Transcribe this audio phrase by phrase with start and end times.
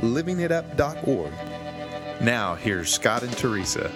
[0.00, 1.32] livingitup.org.
[2.20, 3.90] Now, here's Scott and Teresa.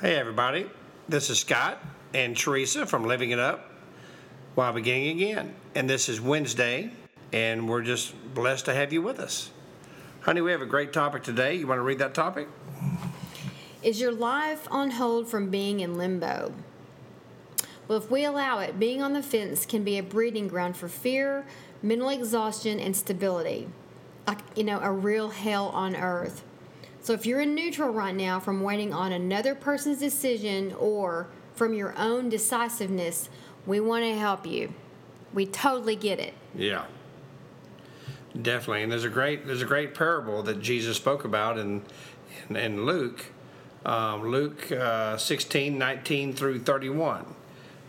[0.00, 0.68] Hey, everybody.
[1.08, 1.78] This is Scott
[2.14, 3.70] and Teresa from Living It Up
[4.54, 5.54] while beginning again.
[5.74, 6.90] And this is Wednesday,
[7.32, 9.50] and we're just blessed to have you with us.
[10.20, 11.54] Honey, we have a great topic today.
[11.54, 12.48] You want to read that topic?
[13.82, 16.52] Is your life on hold from being in limbo?
[17.88, 20.86] Well, if we allow it, being on the fence can be a breeding ground for
[20.88, 21.44] fear,
[21.82, 23.68] mental exhaustion, and stability.
[24.26, 26.44] Like, you know, a real hell on earth.
[27.00, 31.74] So if you're in neutral right now from waiting on another person's decision or from
[31.74, 33.28] your own decisiveness,
[33.66, 34.72] we want to help you.
[35.34, 36.34] We totally get it.
[36.54, 36.84] Yeah.
[38.40, 38.84] Definitely.
[38.84, 41.82] And there's a great there's a great parable that Jesus spoke about in
[42.48, 43.26] in, in Luke.
[43.84, 47.34] Um, Luke uh, 16, 19 through 31.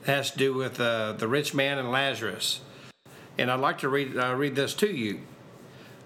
[0.01, 2.61] It has to do with uh, the rich man and Lazarus.
[3.37, 5.21] And I'd like to read, uh, read this to you.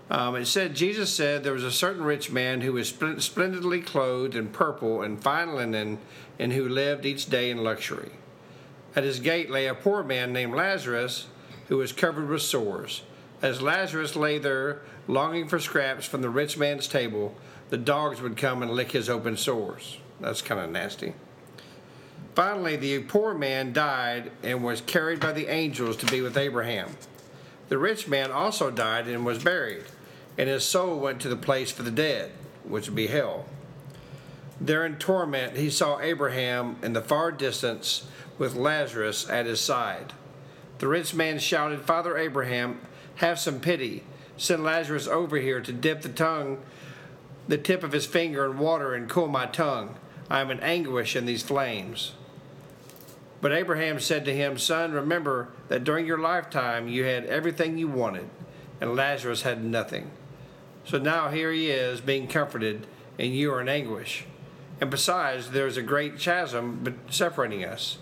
[0.09, 4.35] Um, it said, Jesus said, There was a certain rich man who was splendidly clothed
[4.35, 5.99] in purple and fine linen,
[6.39, 8.11] and who lived each day in luxury.
[8.95, 11.27] At his gate lay a poor man named Lazarus,
[11.67, 13.01] who was covered with sores.
[13.41, 17.35] As Lazarus lay there, longing for scraps from the rich man's table,
[17.69, 19.97] the dogs would come and lick his open sores.
[20.19, 21.13] That's kind of nasty.
[22.33, 26.91] Finally, the poor man died and was carried by the angels to be with Abraham.
[27.69, 29.83] The rich man also died and was buried,
[30.37, 32.31] and his soul went to the place for the dead,
[32.63, 33.45] which would be hell.
[34.59, 40.13] There in torment, he saw Abraham in the far distance with Lazarus at his side.
[40.79, 42.79] The rich man shouted, Father Abraham,
[43.15, 44.03] have some pity.
[44.35, 46.59] Send Lazarus over here to dip the tongue,
[47.47, 49.95] the tip of his finger in water and cool my tongue.
[50.29, 52.13] I am in anguish in these flames.
[53.39, 57.87] But Abraham said to him, Son, remember that during your lifetime you had everything you
[57.87, 58.29] wanted,
[58.81, 60.11] and Lazarus had nothing.
[60.87, 62.87] So now here he is being comforted,
[63.19, 64.23] and you are in anguish.
[64.79, 67.97] And besides, there is a great chasm separating us.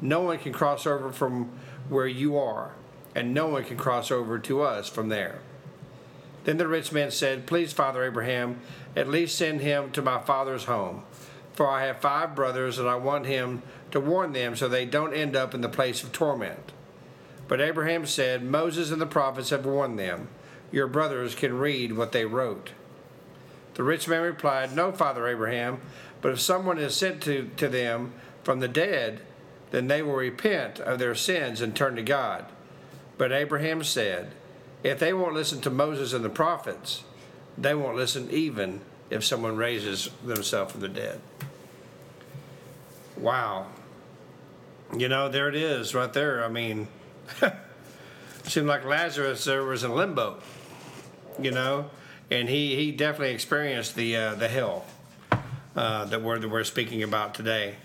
[0.00, 1.50] No one can cross over from
[1.90, 2.70] where you are,
[3.14, 5.40] and no one can cross over to us from there.
[6.44, 8.60] Then the rich man said, Please, Father Abraham,
[8.96, 11.04] at least send him to my father's home.
[11.52, 15.12] For I have five brothers, and I want him to warn them so they don't
[15.12, 16.72] end up in the place of torment.
[17.48, 20.28] But Abraham said, Moses and the prophets have warned them.
[20.72, 22.70] Your brothers can read what they wrote.
[23.74, 25.80] The rich man replied, No, Father Abraham,
[26.20, 29.20] but if someone is sent to, to them from the dead,
[29.70, 32.46] then they will repent of their sins and turn to God.
[33.18, 34.32] But Abraham said,
[34.82, 37.04] If they won't listen to Moses and the prophets,
[37.56, 38.80] they won't listen even
[39.10, 41.20] if someone raises themselves from the dead.
[43.16, 43.66] Wow.
[44.96, 46.44] You know, there it is right there.
[46.44, 46.88] I mean,
[48.44, 50.38] seemed like Lazarus there was in limbo,
[51.38, 51.90] you know,
[52.30, 54.84] and he, he definitely experienced the, uh, the hell
[55.76, 57.76] uh, that, we're, that we're speaking about today.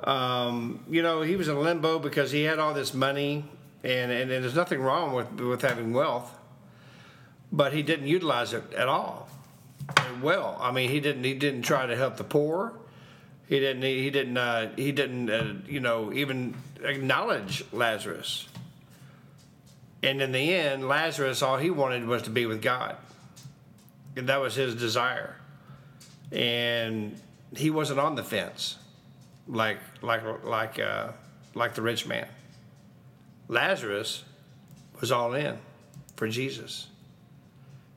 [0.00, 3.44] Um, you know, he was in limbo because he had all this money,
[3.82, 6.32] and, and, and there's nothing wrong with, with having wealth,
[7.50, 9.28] but he didn't utilize it at all.
[10.22, 12.72] Well, I mean, he didn't he didn't try to help the poor.
[13.48, 18.48] He didn't he didn't uh, he didn't uh, you know even acknowledge Lazarus.
[20.02, 22.96] And in the end, Lazarus all he wanted was to be with God.
[24.16, 25.36] And that was his desire.
[26.30, 27.20] And
[27.56, 28.76] he wasn't on the fence
[29.48, 31.08] like like like uh,
[31.54, 32.28] like the rich man.
[33.48, 34.24] Lazarus
[35.00, 35.58] was all in
[36.16, 36.88] for Jesus.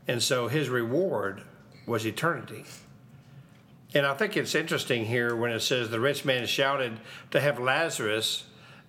[0.08, 1.44] And so his reward
[1.86, 2.66] was eternity.
[3.94, 7.00] And I think it's interesting here when it says the rich man shouted
[7.32, 8.46] to have Lazarus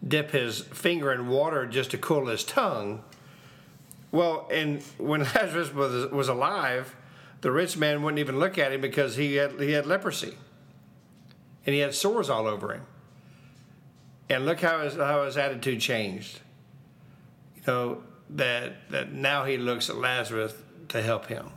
[0.07, 3.03] dip his finger in water just to cool his tongue.
[4.11, 6.95] Well, and when Lazarus was, was alive,
[7.41, 10.35] the rich man wouldn't even look at him because he had, he had leprosy
[11.67, 12.83] and he had sores all over him.
[14.29, 16.41] And look how his, how his attitude changed.
[17.57, 20.55] You know, that, that now he looks at Lazarus
[20.89, 21.51] to help him.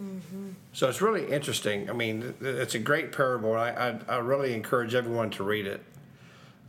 [0.00, 0.50] Mm-hmm.
[0.72, 1.90] So it's really interesting.
[1.90, 3.54] I mean, it's a great parable.
[3.54, 5.82] I, I, I really encourage everyone to read it.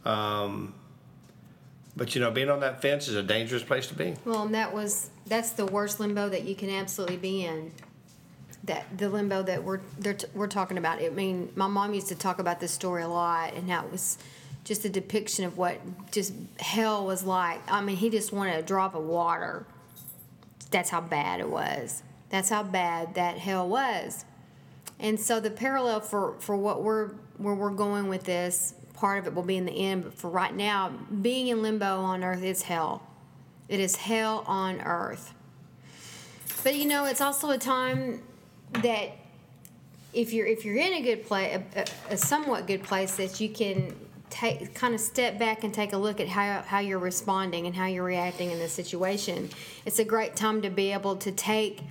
[0.04, 0.74] Um,
[2.02, 4.16] but you know, being on that fence is a dangerous place to be.
[4.26, 7.72] Well, and that was that's the worst limbo that you can absolutely be in.
[8.64, 11.00] that the limbo that we're t- we're talking about.
[11.00, 13.92] I mean, my mom used to talk about this story a lot, and how it
[13.92, 14.18] was
[14.64, 15.80] just a depiction of what
[16.12, 17.62] just hell was like.
[17.72, 19.68] I mean, he just wanted a drop of water.
[20.72, 22.02] That's how bad it was.
[22.32, 24.26] That's how bad that hell was.
[25.00, 29.26] And so the parallel for for what we're where we're going with this part of
[29.26, 30.90] it will be in the end, but for right now,
[31.24, 33.02] being in limbo on earth is hell.
[33.68, 35.34] It is hell on earth.
[36.64, 38.22] But you know, it's also a time
[38.74, 39.18] that
[40.14, 43.50] if you're if you're in a good place, a, a, somewhat good place, that you
[43.50, 43.96] can
[44.30, 47.76] take kind of step back and take a look at how how you're responding and
[47.76, 49.50] how you're reacting in this situation.
[49.84, 51.82] It's a great time to be able to take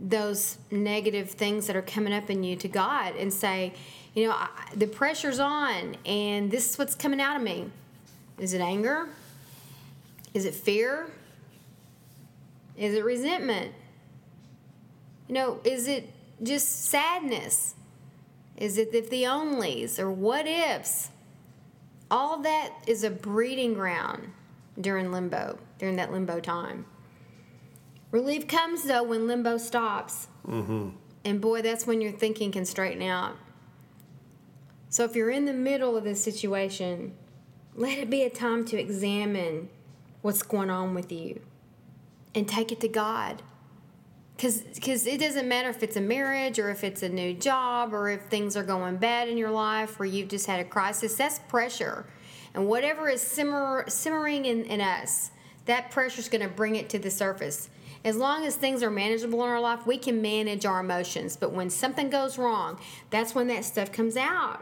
[0.00, 3.72] those negative things that are coming up in you to God and say,
[4.14, 7.70] you know, I, the pressure's on, and this is what's coming out of me.
[8.38, 9.08] Is it anger?
[10.34, 11.10] Is it fear?
[12.76, 13.72] Is it resentment?
[15.28, 16.10] You know, is it
[16.42, 17.74] just sadness?
[18.56, 21.10] Is it if the onlys or what ifs?
[22.10, 24.32] All that is a breeding ground
[24.80, 26.84] during limbo, during that limbo time.
[28.10, 30.26] Relief comes though when limbo stops.
[30.46, 30.88] Mm-hmm.
[31.24, 33.36] And boy, that's when your thinking can straighten out.
[34.90, 37.14] So if you're in the middle of this situation,
[37.76, 39.68] let it be a time to examine
[40.20, 41.40] what's going on with you
[42.34, 43.42] and take it to God.
[44.36, 48.08] Because it doesn't matter if it's a marriage or if it's a new job or
[48.10, 51.38] if things are going bad in your life or you've just had a crisis, that's
[51.38, 52.06] pressure.
[52.52, 55.30] And whatever is simmer, simmering in, in us,
[55.66, 57.68] that pressure is going to bring it to the surface.
[58.04, 61.36] As long as things are manageable in our life, we can manage our emotions.
[61.36, 64.60] But when something goes wrong, that's when that stuff comes out.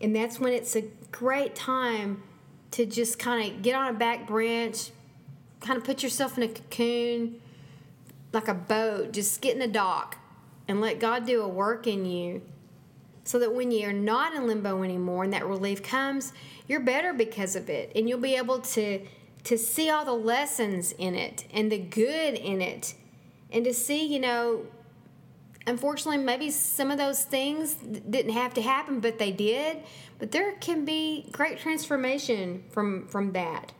[0.00, 2.22] And that's when it's a great time
[2.72, 4.90] to just kind of get on a back branch,
[5.60, 7.40] kind of put yourself in a cocoon,
[8.32, 10.18] like a boat, just get in a dock
[10.66, 12.42] and let God do a work in you
[13.24, 16.32] so that when you're not in limbo anymore and that relief comes,
[16.66, 17.92] you're better because of it.
[17.94, 19.06] And you'll be able to
[19.44, 22.94] to see all the lessons in it and the good in it
[23.50, 24.66] and to see, you know,
[25.68, 29.78] unfortunately maybe some of those things didn't have to happen but they did.
[30.18, 33.72] But there can be great transformation from from that.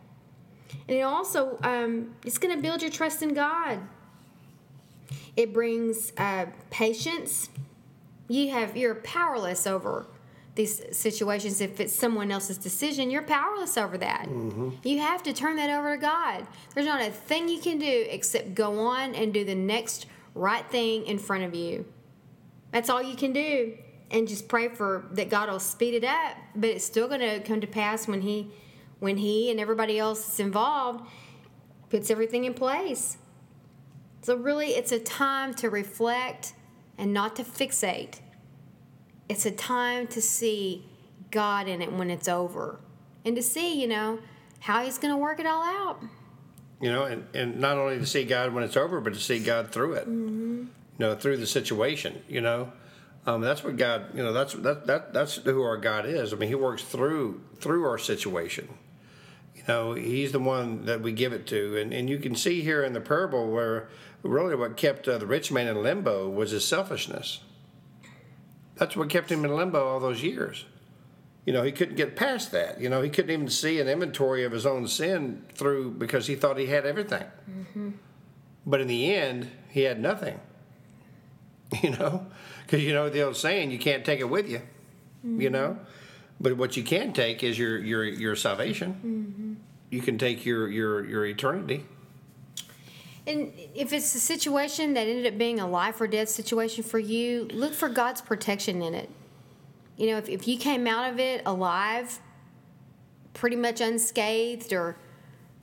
[0.89, 3.81] And it also um, it's going to build your trust in god.
[5.37, 7.49] It brings uh, patience.
[8.29, 10.07] You have you're powerless over
[10.59, 13.11] these situations if it's someone else's decision.
[13.11, 14.27] You're powerless over that.
[14.29, 14.71] Mm-hmm.
[14.83, 16.47] you have to turn that over to god.
[16.75, 20.69] There's not a thing you can do except go on and do the next right
[20.71, 21.87] thing in front of you.
[22.71, 23.77] That's all you can do
[24.11, 27.41] and just pray for that god will speed it up but it's still going to
[27.41, 28.51] come to pass when he
[29.01, 31.05] when he and everybody else that's involved
[31.89, 33.17] puts everything in place.
[34.23, 36.55] So really it's a time to reflect
[36.97, 38.21] and not to fixate.
[39.29, 40.87] It's a time to see
[41.31, 42.81] God in it when it's over
[43.25, 44.19] and to see, you know,
[44.61, 46.03] how He's going to work it all out.
[46.81, 49.41] You know, and, and not only to see God when it's over, but to see
[49.41, 50.09] God through it.
[50.09, 50.57] Mm-hmm.
[50.57, 52.23] You know, through the situation.
[52.29, 52.73] You know,
[53.27, 54.15] um, that's what God.
[54.15, 56.33] You know, that's that that that's who our God is.
[56.33, 58.69] I mean, He works through through our situation.
[59.55, 62.63] You know, He's the one that we give it to, and and you can see
[62.63, 63.89] here in the parable where
[64.23, 67.41] really what kept uh, the rich man in limbo was his selfishness.
[68.77, 70.65] That's what kept him in limbo all those years.
[71.49, 72.79] You know, he couldn't get past that.
[72.79, 76.35] You know, he couldn't even see an inventory of his own sin through because he
[76.35, 77.25] thought he had everything.
[77.51, 77.91] Mm-hmm.
[78.67, 80.39] But in the end, he had nothing.
[81.83, 82.27] You know,
[82.65, 84.59] because you know the old saying, you can't take it with you.
[84.59, 85.41] Mm-hmm.
[85.41, 85.79] You know,
[86.39, 88.93] but what you can take is your your your salvation.
[88.95, 89.55] Mm-hmm.
[89.89, 91.87] You can take your your your eternity.
[93.27, 96.99] And if it's a situation that ended up being a life or death situation for
[96.99, 99.09] you, look for God's protection in it.
[99.99, 102.21] You know, if, if you came out of it alive,
[103.35, 104.97] pretty much unscathed, or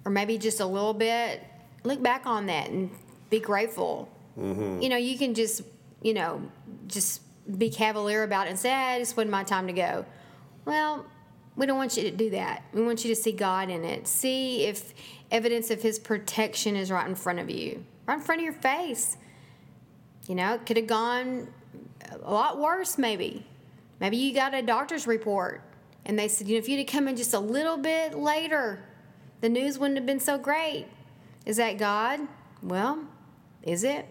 [0.03, 1.41] or maybe just a little bit,
[1.83, 2.91] look back on that and
[3.29, 4.09] be grateful.
[4.37, 4.81] Mm-hmm.
[4.81, 5.61] You know, you can just
[6.01, 6.41] you know
[6.87, 7.21] just
[7.57, 10.05] be cavalier about it and say, ah, "This wasn't my time to go."
[10.65, 11.05] Well,
[11.55, 12.63] we don't want you to do that.
[12.73, 14.05] We want you to see God in it.
[14.05, 14.93] See if
[15.31, 18.53] evidence of His protection is right in front of you, right in front of your
[18.53, 19.15] face.
[20.27, 21.47] You know, it could have gone
[22.21, 23.45] a lot worse, maybe.
[23.99, 25.61] Maybe you got a doctor's report
[26.05, 28.83] and they said, you know, if you'd have come in just a little bit later,
[29.41, 30.87] the news wouldn't have been so great.
[31.45, 32.19] Is that God?
[32.61, 33.05] Well,
[33.63, 34.05] is it?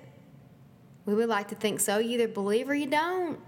[1.07, 1.99] We would like to think so.
[1.99, 3.39] You either believe or you don't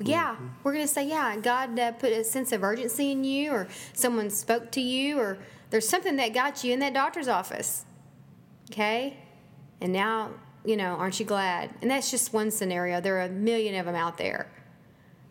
[0.00, 0.48] yeah, mm-hmm.
[0.64, 3.68] we're going to say, yeah, God uh, put a sense of urgency in you, or
[3.92, 5.38] someone spoke to you, or
[5.70, 7.84] there's something that got you in that doctor's office.
[8.72, 9.16] Okay?
[9.80, 10.30] And now
[10.64, 11.70] you know, aren't you glad?
[11.82, 13.00] And that's just one scenario.
[13.00, 14.50] There are a million of them out there.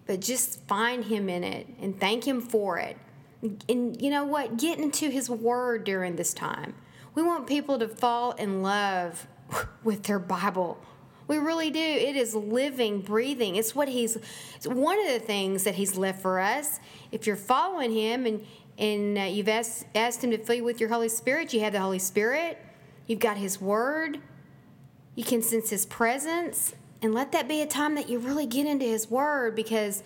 [0.06, 2.98] But just find Him in it and thank Him for it.
[3.68, 4.58] And you know what?
[4.58, 6.76] Get into His Word during this time.
[7.16, 9.28] We want people to fall in love
[9.84, 10.80] with their Bible.
[11.28, 11.80] We really do.
[11.80, 13.56] It is living, breathing.
[13.56, 14.18] It's what He's.
[14.56, 16.80] It's one of the things that He's left for us.
[17.12, 18.46] If you're following Him and
[18.78, 21.74] and uh, you've asked asked Him to fill you with your Holy Spirit, you have
[21.74, 22.58] the Holy Spirit.
[23.08, 24.20] You've got His Word.
[25.16, 28.66] You can sense His presence, and let that be a time that you really get
[28.66, 30.02] into His Word because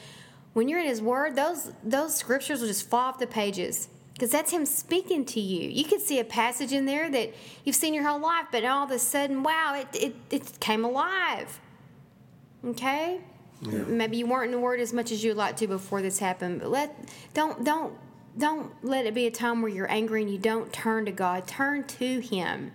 [0.54, 4.32] when you're in His Word, those those scriptures will just fall off the pages because
[4.32, 5.70] that's Him speaking to you.
[5.70, 8.84] You could see a passage in there that you've seen your whole life, but all
[8.84, 11.60] of a sudden, wow, it it, it came alive.
[12.66, 13.22] Okay.
[13.62, 13.84] Yeah.
[13.84, 16.62] Maybe you weren't in the Word as much as you'd like to before this happened,
[16.62, 16.96] but let
[17.36, 17.94] don't don't
[18.36, 21.48] don't let it be a time where you're angry and you don't turn to God.
[21.48, 22.72] Turn to Him.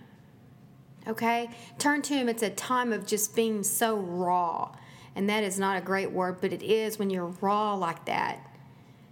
[1.07, 1.49] Okay?
[1.77, 2.29] Turn to Him.
[2.29, 4.75] It's a time of just being so raw.
[5.15, 8.39] And that is not a great word, but it is when you're raw like that.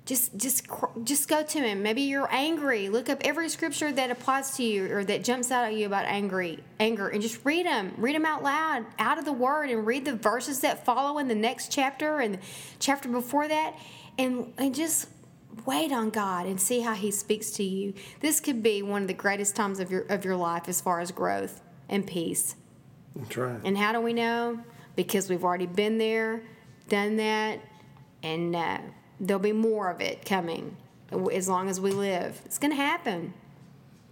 [0.05, 0.67] Just, just,
[1.03, 1.83] just go to him.
[1.83, 2.89] Maybe you're angry.
[2.89, 6.05] Look up every scripture that applies to you or that jumps out at you about
[6.05, 7.93] angry, anger, and just read them.
[7.97, 11.27] Read them out loud, out of the Word, and read the verses that follow in
[11.27, 12.39] the next chapter and
[12.79, 13.77] chapter before that,
[14.17, 15.07] and and just
[15.65, 17.93] wait on God and see how He speaks to you.
[18.21, 20.99] This could be one of the greatest times of your of your life as far
[20.99, 22.55] as growth and peace.
[23.15, 23.59] That's right.
[23.63, 24.59] And how do we know?
[24.95, 26.41] Because we've already been there,
[26.89, 27.59] done that,
[28.23, 28.79] and uh,
[29.19, 30.75] there'll be more of it coming
[31.31, 32.41] as long as we live.
[32.45, 33.33] It's going to happen.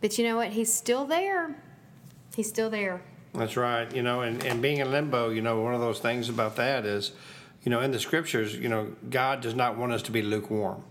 [0.01, 0.49] But you know what?
[0.49, 1.55] He's still there.
[2.35, 3.01] He's still there.
[3.33, 3.93] That's right.
[3.93, 6.85] You know, and, and being in limbo, you know, one of those things about that
[6.85, 7.11] is,
[7.63, 10.83] you know, in the scriptures, you know, God does not want us to be lukewarm.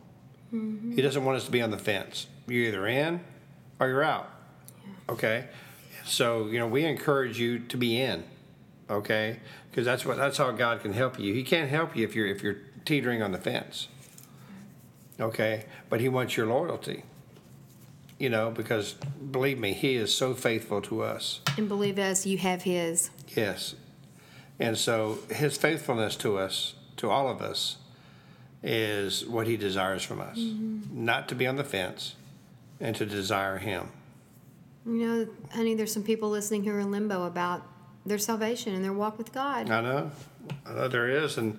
[0.94, 2.26] He doesn't want us to be on the fence.
[2.46, 3.20] You're either in
[3.78, 4.30] or you're out.
[5.08, 5.46] Okay?
[6.08, 8.24] So, you know, we encourage you to be in.
[8.90, 9.40] Okay?
[9.70, 11.34] Because that's what that's how God can help you.
[11.34, 13.88] He can't help you if you're if you're teetering on the fence.
[15.20, 15.66] Okay?
[15.90, 17.04] But he wants your loyalty.
[18.18, 21.40] You know, because believe me, he is so faithful to us.
[21.56, 23.10] And believe us, you have His.
[23.28, 23.76] Yes.
[24.58, 27.76] And so his faithfulness to us, to all of us,
[28.62, 30.38] is what he desires from us.
[30.38, 31.04] Mm-hmm.
[31.04, 32.16] Not to be on the fence
[32.80, 33.90] and to desire him.
[34.86, 37.62] You know, honey, there's some people listening who are in limbo about
[38.06, 39.70] their salvation and their walk with God.
[39.70, 40.10] I know.
[40.66, 41.36] I know there is.
[41.36, 41.58] And,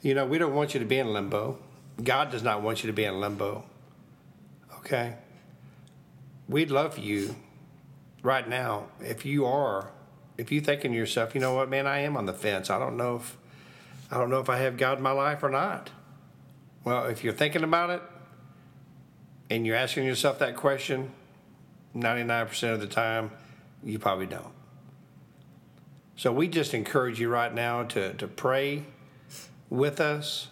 [0.00, 1.58] you know, we don't want you to be in limbo.
[2.02, 3.64] God does not want you to be in limbo.
[4.78, 5.14] Okay?
[6.48, 7.34] We'd love you
[8.22, 9.90] right now if you are,
[10.38, 12.70] if you thinking to yourself, you know what, man, I am on the fence.
[12.70, 13.36] I don't know if,
[14.10, 15.90] I don't know if I have God in my life or not.
[16.84, 18.02] Well, if you're thinking about it
[19.50, 21.12] and you're asking yourself that question,
[21.94, 23.30] 99% of the time,
[23.84, 24.52] you probably don't.
[26.16, 28.84] So we just encourage you right now to, to pray
[29.70, 30.48] with us.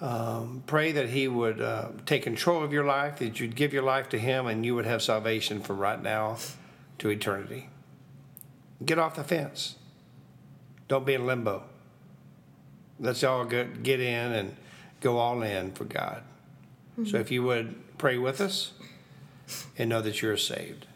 [0.00, 3.82] Um, pray that He would uh, take control of your life, that you'd give your
[3.82, 6.36] life to Him, and you would have salvation from right now
[6.98, 7.68] to eternity.
[8.84, 9.76] Get off the fence.
[10.88, 11.64] Don't be in limbo.
[13.00, 14.56] Let's all get, get in and
[15.00, 16.22] go all in for God.
[17.04, 18.72] So if you would pray with us
[19.78, 20.86] and know that you're saved.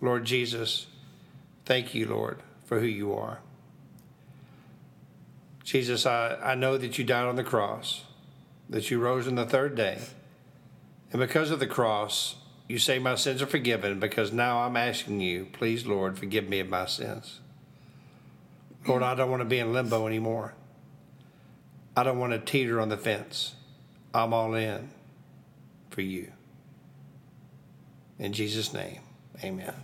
[0.00, 0.86] Lord Jesus,
[1.64, 3.38] thank you, Lord, for who you are.
[5.64, 8.04] Jesus, I, I know that you died on the cross,
[8.68, 9.98] that you rose on the third day.
[11.12, 12.36] And because of the cross,
[12.68, 16.58] you say my sins are forgiven because now I'm asking you, please, Lord, forgive me
[16.60, 17.40] of my sins.
[18.86, 20.54] Lord, I don't want to be in limbo anymore.
[21.96, 23.54] I don't want to teeter on the fence.
[24.14, 24.90] I'm all in
[25.90, 26.32] for you.
[28.22, 29.00] In Jesus' name,
[29.42, 29.74] amen.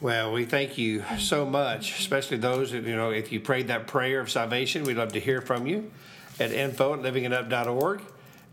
[0.00, 3.88] Well, we thank you so much, especially those that, you know, if you prayed that
[3.88, 5.90] prayer of salvation, we'd love to hear from you
[6.38, 8.02] at info at livingitup.org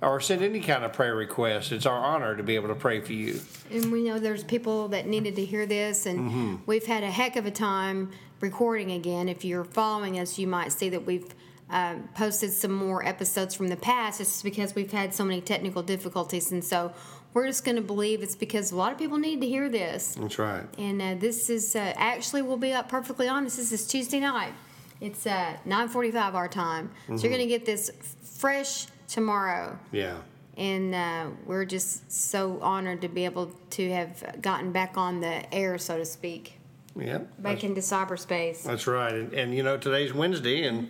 [0.02, 1.72] or send any kind of prayer request.
[1.72, 3.42] It's our honor to be able to pray for you.
[3.70, 7.36] And we know there's people that needed to hear this, and we've had a heck
[7.36, 8.10] of a time
[8.42, 9.30] recording again.
[9.30, 11.32] If you're following us, you might see that we've
[11.70, 14.20] um, posted some more episodes from the past.
[14.20, 16.92] It's because we've had so many technical difficulties, and so
[17.34, 20.16] we're just going to believe it's because a lot of people need to hear this.
[20.20, 20.64] That's right.
[20.78, 23.58] And uh, this is uh, actually, we'll be up perfectly honest.
[23.58, 24.54] This is Tuesday night.
[25.02, 27.90] It's uh, 9:45 our time, so you're going to get this
[28.38, 30.18] fresh tomorrow Yeah.
[30.58, 35.54] and uh, we're just so honored to be able to have gotten back on the
[35.56, 36.60] air, so to speak,
[36.98, 37.20] Yeah.
[37.38, 38.64] back into cyberspace.
[38.64, 40.90] That's right, and, and you know today's Wednesday, and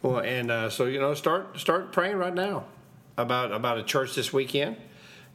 [0.00, 2.64] well, and uh, so you know start start praying right now
[3.18, 4.76] about about a church this weekend.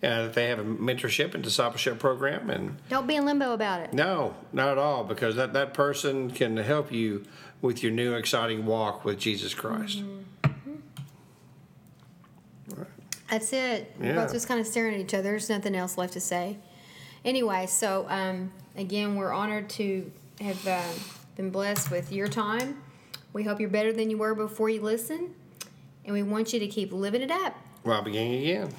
[0.03, 2.49] Uh, that they have a mentorship and discipleship program.
[2.49, 3.93] And Don't be in limbo about it.
[3.93, 7.25] no, not at all, because that, that person can help you
[7.61, 10.03] with your new exciting walk with Jesus Christ.
[13.29, 13.93] That's it.
[13.99, 15.23] We're both just kind of staring at each other.
[15.23, 16.57] There's nothing else left to say.
[17.25, 20.81] Anyway, so um, again, we're honored to have uh,
[21.35, 22.81] been blessed with your time.
[23.33, 25.33] We hope you're better than you were before you listen,
[26.05, 27.57] and we want you to keep living it up.
[27.83, 28.69] Well, beginning again.